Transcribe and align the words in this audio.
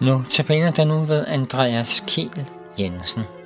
Nu 0.00 0.22
tabiner 0.30 0.70
den 0.70 0.88
nu 0.88 1.04
ved 1.04 1.24
Andreas 1.26 2.04
Kiel 2.06 2.46
Jensen. 2.78 3.39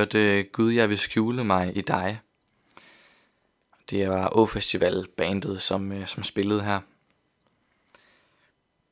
Hørte 0.00 0.42
Gud, 0.42 0.72
jeg 0.72 0.88
vil 0.88 0.98
skjule 0.98 1.44
mig 1.44 1.76
i 1.76 1.80
dig. 1.80 2.20
Det 3.90 4.08
var 4.08 4.32
Å 4.32 4.46
Festival 4.46 5.06
bandet, 5.16 5.62
som, 5.62 5.92
øh, 5.92 6.06
som 6.06 6.24
spillede 6.24 6.62
her. 6.62 6.80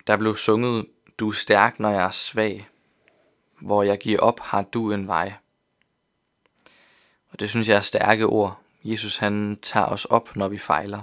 Der 0.07 0.17
blev 0.17 0.37
sunget, 0.37 0.87
du 1.19 1.29
er 1.29 1.33
stærk, 1.33 1.81
når 1.81 1.91
jeg 1.91 2.05
er 2.05 2.11
svag. 2.11 2.69
Hvor 3.61 3.83
jeg 3.83 3.99
giver 3.99 4.19
op, 4.19 4.41
har 4.41 4.63
du 4.63 4.93
en 4.93 5.07
vej. 5.07 5.33
Og 7.31 7.41
det 7.41 7.51
synes 7.51 7.69
jeg 7.69 7.77
er 7.77 7.81
stærke 7.81 8.27
ord. 8.27 8.61
Jesus 8.85 9.17
han 9.17 9.59
tager 9.63 9.87
os 9.87 10.05
op, 10.05 10.37
når 10.37 10.49
vi 10.49 10.59
fejler. 10.59 11.03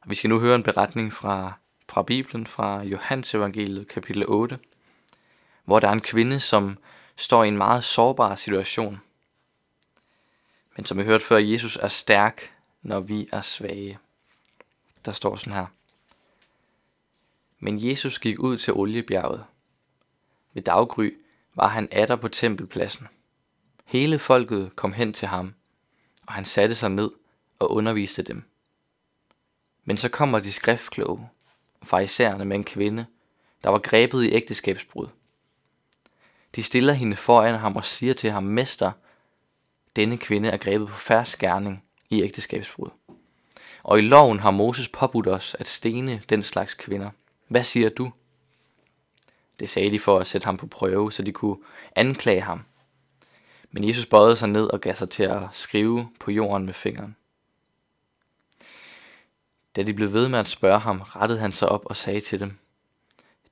Og 0.00 0.10
vi 0.10 0.14
skal 0.14 0.30
nu 0.30 0.40
høre 0.40 0.54
en 0.54 0.62
beretning 0.62 1.12
fra, 1.12 1.52
fra 1.88 2.02
Bibelen, 2.02 2.46
fra 2.46 2.82
Johannes 2.82 3.34
evangeliet 3.34 3.88
kapitel 3.88 4.24
8, 4.28 4.58
hvor 5.64 5.80
der 5.80 5.88
er 5.88 5.92
en 5.92 6.00
kvinde, 6.00 6.40
som 6.40 6.78
står 7.16 7.44
i 7.44 7.48
en 7.48 7.56
meget 7.56 7.84
sårbar 7.84 8.34
situation. 8.34 9.00
Men 10.76 10.86
som 10.86 10.98
vi 10.98 11.04
hørte 11.04 11.24
før, 11.24 11.36
Jesus 11.36 11.76
er 11.76 11.88
stærk, 11.88 12.54
når 12.82 13.00
vi 13.00 13.28
er 13.32 13.40
svage. 13.40 13.98
Der 15.04 15.12
står 15.12 15.36
sådan 15.36 15.52
her. 15.52 15.66
Men 17.58 17.88
Jesus 17.88 18.18
gik 18.18 18.38
ud 18.38 18.58
til 18.58 18.72
oliebjerget. 18.72 19.44
Ved 20.52 20.62
daggry 20.62 21.16
var 21.54 21.68
han 21.68 21.88
atter 21.92 22.16
på 22.16 22.28
tempelpladsen. 22.28 23.08
Hele 23.84 24.18
folket 24.18 24.76
kom 24.76 24.92
hen 24.92 25.12
til 25.12 25.28
ham, 25.28 25.54
og 26.26 26.32
han 26.32 26.44
satte 26.44 26.74
sig 26.74 26.90
ned 26.90 27.10
og 27.58 27.70
underviste 27.70 28.22
dem. 28.22 28.42
Men 29.84 29.96
så 29.96 30.08
kommer 30.08 30.40
de 30.40 30.52
skriftkloge 30.52 31.28
og 31.80 31.86
farisæerne 31.86 32.44
med 32.44 32.56
en 32.56 32.64
kvinde, 32.64 33.06
der 33.64 33.70
var 33.70 33.78
grebet 33.78 34.24
i 34.24 34.32
ægteskabsbrud. 34.32 35.08
De 36.56 36.62
stiller 36.62 36.92
hende 36.92 37.16
foran 37.16 37.54
ham 37.54 37.76
og 37.76 37.84
siger 37.84 38.14
til 38.14 38.30
ham, 38.30 38.42
Mester, 38.42 38.92
denne 39.96 40.18
kvinde 40.18 40.48
er 40.48 40.56
grebet 40.56 40.88
på 40.88 40.94
færre 40.94 41.26
skærning 41.26 41.84
i 42.10 42.22
ægteskabsbrud. 42.22 42.90
Og 43.82 43.98
i 43.98 44.02
loven 44.02 44.40
har 44.40 44.50
Moses 44.50 44.88
påbudt 44.88 45.26
os 45.26 45.56
at 45.58 45.68
stene 45.68 46.22
den 46.28 46.42
slags 46.42 46.74
kvinder. 46.74 47.10
Hvad 47.48 47.64
siger 47.64 47.88
du? 47.88 48.12
Det 49.58 49.68
sagde 49.68 49.90
de 49.90 49.98
for 49.98 50.18
at 50.18 50.26
sætte 50.26 50.44
ham 50.44 50.56
på 50.56 50.66
prøve, 50.66 51.12
så 51.12 51.22
de 51.22 51.32
kunne 51.32 51.56
anklage 51.96 52.40
ham. 52.40 52.64
Men 53.70 53.88
Jesus 53.88 54.06
bøjede 54.06 54.36
sig 54.36 54.48
ned 54.48 54.66
og 54.66 54.80
gav 54.80 54.94
sig 54.94 55.10
til 55.10 55.22
at 55.22 55.42
skrive 55.52 56.08
på 56.20 56.30
jorden 56.30 56.66
med 56.66 56.74
fingeren. 56.74 57.16
Da 59.76 59.82
de 59.82 59.94
blev 59.94 60.12
ved 60.12 60.28
med 60.28 60.38
at 60.38 60.48
spørge 60.48 60.78
ham, 60.78 61.00
rettede 61.00 61.40
han 61.40 61.52
sig 61.52 61.68
op 61.68 61.86
og 61.86 61.96
sagde 61.96 62.20
til 62.20 62.40
dem, 62.40 62.58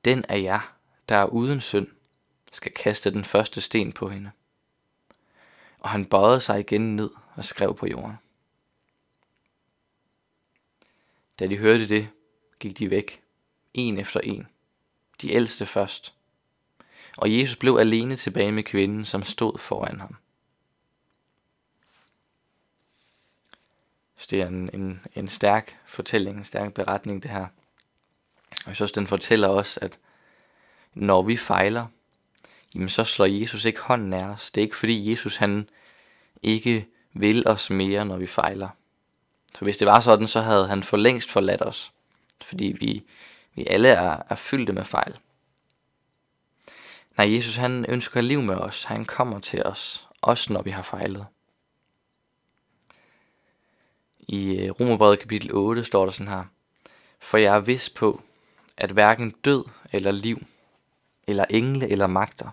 Den 0.05 0.25
er 0.29 0.37
jer, 0.37 0.77
der 1.09 1.17
er 1.17 1.27
uden 1.27 1.61
synd, 1.61 1.87
skal 2.53 2.73
kaste 2.73 3.11
den 3.11 3.25
første 3.25 3.61
sten 3.61 3.93
på 3.93 4.09
hende. 4.09 4.31
Og 5.79 5.91
han 5.91 6.05
bøjede 6.05 6.41
sig 6.41 6.61
igen 6.61 6.97
ned 6.97 7.11
og 7.35 7.45
skrev 7.45 7.75
på 7.75 7.87
jorden. 7.87 8.17
Da 11.39 11.47
de 11.47 11.59
hørte 11.59 11.89
det, 11.89 12.09
gik 12.61 12.79
de 12.79 12.91
væk, 12.91 13.23
en 13.75 13.99
efter 13.99 14.21
en. 14.21 14.49
De 15.23 15.33
ældste 15.33 15.67
først. 15.67 16.15
Og 17.17 17.39
Jesus 17.39 17.57
blev 17.57 17.77
alene 17.77 18.17
tilbage 18.17 18.53
med 18.53 18.63
kvinden, 18.63 19.05
som 19.05 19.23
stod 19.23 19.59
foran 19.59 20.01
ham. 20.01 20.17
Så 24.17 24.29
det 24.31 24.41
er 24.41 24.47
en, 24.47 24.71
en, 24.75 25.01
en 25.15 25.29
stærk 25.29 25.79
fortælling, 25.85 26.39
en 26.39 26.45
stærk 26.45 26.75
beretning 26.75 27.23
det 27.23 27.31
her. 27.31 27.47
Og 28.51 28.67
jeg 28.67 28.75
synes, 28.77 28.93
den 28.93 29.07
fortæller 29.07 29.49
os, 29.49 29.77
at 29.77 29.99
når 30.95 31.23
vi 31.23 31.37
fejler, 31.37 31.87
jamen 32.75 32.89
så 32.89 33.05
slår 33.05 33.27
Jesus 33.27 33.65
ikke 33.65 33.81
hånden 33.81 34.13
af 34.13 34.25
os. 34.25 34.51
Det 34.51 34.61
er 34.61 34.63
ikke 34.63 34.77
fordi 34.77 35.11
Jesus 35.11 35.37
han 35.37 35.69
ikke 36.43 36.87
vil 37.13 37.49
os 37.49 37.71
mere, 37.71 38.05
når 38.05 38.17
vi 38.17 38.27
fejler. 38.27 38.69
Så 39.55 39.65
hvis 39.65 39.77
det 39.77 39.87
var 39.87 40.01
sådan, 40.01 40.29
så 40.29 40.41
havde 40.41 40.69
han 40.69 40.83
for 40.83 40.97
længst 40.97 41.31
forladt 41.31 41.63
os. 41.63 41.93
Fordi 42.43 42.77
vi, 42.81 43.03
vi 43.55 43.67
alle 43.67 43.89
er, 43.89 44.23
er 44.29 44.35
fyldte 44.35 44.73
med 44.73 44.85
fejl. 44.85 45.19
Nej, 47.17 47.35
Jesus 47.35 47.57
han 47.57 47.85
ønsker 47.89 48.21
liv 48.21 48.43
med 48.43 48.55
os. 48.55 48.85
Han 48.85 49.05
kommer 49.05 49.41
til 49.41 49.63
os, 49.63 50.09
også 50.23 50.53
når 50.53 50.63
vi 50.63 50.71
har 50.71 50.83
fejlet. 50.83 51.27
I 54.19 54.57
øh, 54.57 54.71
Romerbrevet 54.71 55.19
kapitel 55.19 55.51
8 55.55 55.85
står 55.85 56.05
der 56.05 56.13
sådan 56.13 56.33
her. 56.33 56.45
For 57.21 57.39
jeg 57.39 57.57
er 57.57 57.61
vis 57.61 57.91
på, 57.91 58.23
at 58.77 58.91
hverken 58.91 59.31
død 59.31 59.65
eller 59.93 60.11
liv, 60.11 60.47
eller 61.27 61.45
engle 61.51 61.89
eller 61.89 62.07
magter, 62.07 62.49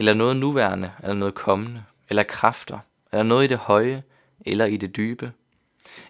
eller 0.00 0.14
noget 0.14 0.36
nuværende 0.36 0.92
eller 1.02 1.14
noget 1.14 1.34
kommende, 1.34 1.84
eller 2.08 2.22
kræfter, 2.22 2.78
eller 3.12 3.22
noget 3.22 3.44
i 3.44 3.48
det 3.48 3.58
høje 3.58 4.02
eller 4.46 4.64
i 4.64 4.76
det 4.76 4.96
dybe, 4.96 5.32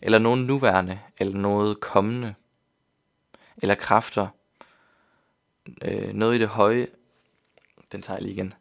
eller 0.02 0.18
noget 0.18 0.38
nuværende 0.38 1.00
eller 1.18 1.34
noget 1.34 1.80
kommende, 1.80 2.34
eller 3.56 3.74
kræfter, 3.74 4.28
øh, 5.82 6.12
noget 6.12 6.36
i 6.36 6.38
det 6.38 6.48
høje, 6.48 6.86
den 7.92 8.02
tager 8.02 8.16
jeg 8.16 8.22
lige 8.22 8.32
igen. 8.32 8.54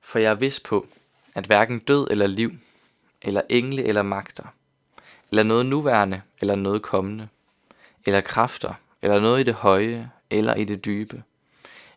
For 0.00 0.18
jeg 0.18 0.30
er 0.30 0.34
vis 0.34 0.60
på, 0.60 0.86
at 1.34 1.46
hverken 1.46 1.78
død 1.78 2.06
eller 2.10 2.26
liv, 2.26 2.52
eller 3.22 3.42
engle 3.48 3.84
eller 3.84 4.02
magter, 4.02 4.54
eller 5.30 5.42
noget 5.42 5.66
nuværende 5.66 6.22
eller 6.40 6.54
noget 6.54 6.82
kommende, 6.82 7.28
eller 8.06 8.20
kræfter, 8.20 8.74
eller 9.02 9.20
noget 9.20 9.40
i 9.40 9.42
det 9.42 9.54
høje 9.54 10.10
eller 10.30 10.54
i 10.54 10.64
det 10.64 10.84
dybe, 10.84 11.22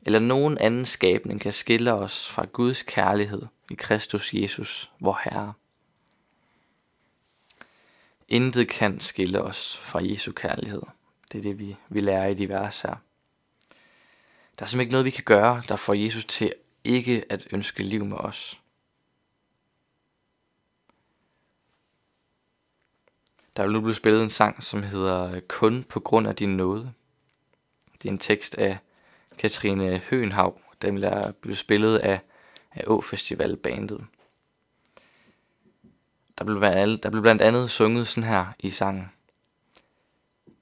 eller 0.10 0.20
nogen 0.20 0.58
anden 0.58 0.86
skabning 0.86 1.42
kan 1.42 1.54
skille 1.54 1.94
os 1.94 2.30
fra 2.30 2.46
Guds 2.46 2.84
kærlighed 2.84 3.42
i 3.72 3.74
Kristus 3.74 4.34
Jesus, 4.34 4.92
vor 5.00 5.22
Herre. 5.24 5.54
Intet 8.28 8.70
kan 8.70 9.00
skille 9.00 9.42
os 9.42 9.78
fra 9.78 10.00
Jesu 10.04 10.32
kærlighed. 10.32 10.82
Det 11.32 11.38
er 11.38 11.42
det, 11.42 11.60
vi, 11.60 11.76
vi 11.90 12.02
lærer 12.02 12.28
i 12.28 12.34
de 12.34 12.50
vers 12.50 12.82
her. 12.82 12.96
Der 14.60 14.64
er 14.64 14.66
simpelthen 14.66 14.80
ikke 14.80 14.92
noget, 14.92 15.06
vi 15.06 15.10
kan 15.10 15.24
gøre, 15.24 15.64
der 15.68 15.76
får 15.76 15.94
Jesus 15.94 16.26
til 16.26 16.54
ikke 16.84 17.26
at 17.30 17.48
ønske 17.52 17.84
liv 17.84 18.06
med 18.06 18.18
os. 18.18 18.62
Der 23.56 23.64
vil 23.64 23.72
nu 23.72 23.82
blive 23.82 23.96
spillet 23.96 24.24
en 24.24 24.30
sang, 24.30 24.64
som 24.64 24.84
hedder 24.84 25.40
Kun 25.48 25.84
på 25.84 26.00
grund 26.00 26.28
af 26.28 26.36
din 26.36 26.58
nåde. 26.58 26.94
Det 28.02 28.10
er 28.10 28.14
en 28.14 28.20
tekst 28.20 28.56
af 28.56 28.78
Katrine 29.40 29.98
Høenhav. 30.10 30.62
Den 30.82 31.04
er 31.04 31.32
blev 31.32 31.56
spillet 31.56 31.98
af, 31.98 32.20
af 32.72 32.84
Å-festival 32.88 33.56
bandet. 33.58 34.06
Der 36.38 36.46
blev, 36.46 36.60
blandt, 36.60 37.04
der 37.04 37.10
blev 37.10 37.22
blandt 37.22 37.42
andet 37.42 37.72
sunget 37.72 38.08
sådan 38.08 38.30
her 38.30 38.46
i 38.60 38.70
sangen. 38.70 39.12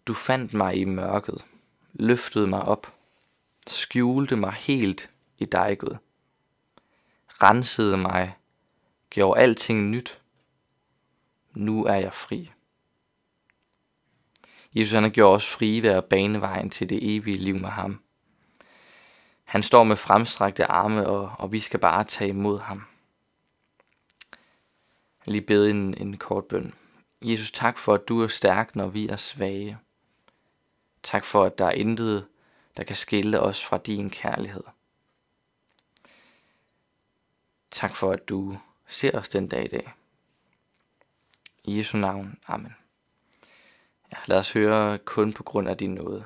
Du 0.08 0.14
fandt 0.14 0.54
mig 0.54 0.76
i 0.76 0.86
mørket, 0.86 1.46
løftede 1.94 2.48
mig 2.48 2.62
op, 2.62 2.94
skjulte 3.68 4.36
mig 4.36 4.54
helt 4.54 5.12
i 5.38 5.46
dig, 5.46 5.78
Gud. 5.80 5.98
Rensede 7.28 7.98
mig, 7.98 8.38
gjorde 9.10 9.40
alting 9.40 9.90
nyt. 9.90 10.22
Nu 11.54 11.86
er 11.86 11.96
jeg 11.96 12.14
fri. 12.14 12.52
Jesus 14.76 14.94
han 14.94 15.04
har 15.04 15.10
gjort 15.10 15.36
os 15.36 15.48
frie 15.50 15.84
ved 15.84 15.90
at 15.90 16.06
bane 16.06 16.42
vejen 16.42 16.70
til 16.70 16.90
det 16.90 17.16
evige 17.16 17.38
liv 17.38 17.56
med 17.56 17.70
ham. 17.70 18.02
Han 19.48 19.64
står 19.64 19.84
med 19.84 19.96
fremstrakte 19.96 20.66
arme, 20.66 21.08
og, 21.08 21.32
og 21.40 21.52
vi 21.52 21.60
skal 21.60 21.80
bare 21.80 22.04
tage 22.04 22.30
imod 22.30 22.60
ham. 22.60 22.84
Jeg 25.26 25.32
lige 25.32 25.42
bede 25.42 25.70
en, 25.70 25.98
en 25.98 26.18
kort 26.18 26.46
bøn. 26.46 26.74
Jesus, 27.22 27.52
tak 27.52 27.78
for, 27.78 27.94
at 27.94 28.08
du 28.08 28.22
er 28.22 28.28
stærk, 28.28 28.76
når 28.76 28.88
vi 28.88 29.08
er 29.08 29.16
svage. 29.16 29.78
Tak 31.04 31.26
for, 31.26 31.44
at 31.44 31.58
der 31.58 31.66
er 31.66 31.72
intet, 31.72 32.28
der 32.78 32.84
kan 32.84 32.96
skille 32.96 33.40
os 33.40 33.66
fra 33.66 33.78
din 33.78 34.10
kærlighed. 34.10 34.64
Tak 37.72 37.96
for, 37.96 38.12
at 38.12 38.30
du 38.30 38.58
ser 38.88 39.20
os 39.20 39.30
den 39.30 39.48
dag 39.48 39.66
i 39.66 39.68
dag. 39.68 39.94
I 41.64 41.78
Jesu 41.78 41.98
navn. 41.98 42.40
Amen. 42.48 42.76
Ja, 44.14 44.18
lad 44.26 44.38
os 44.38 44.54
høre 44.54 44.98
kun 44.98 45.34
på 45.34 45.44
grund 45.44 45.70
af 45.70 45.78
din 45.78 45.94
nåde. 45.94 46.26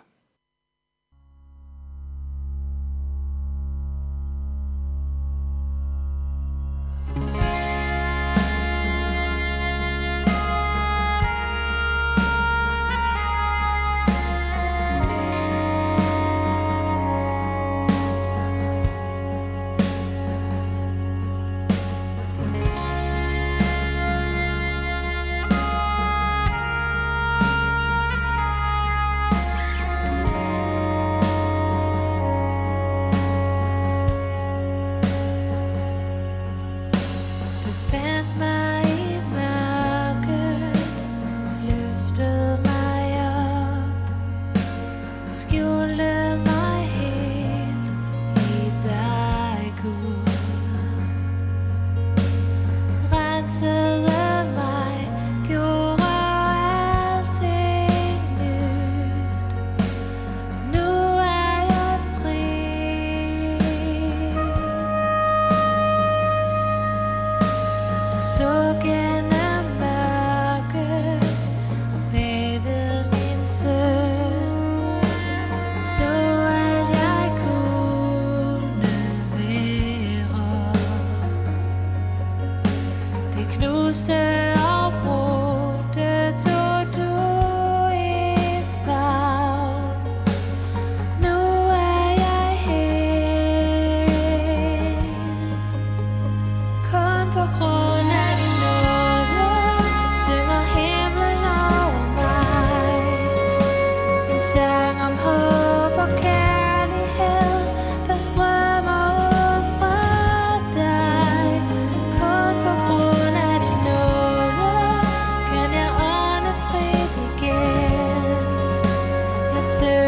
answer 119.61 120.00